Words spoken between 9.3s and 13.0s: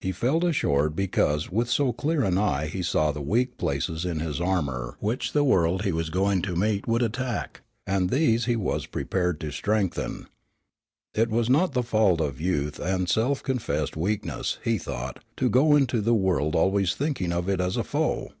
to strengthen. Was it not the fault of youth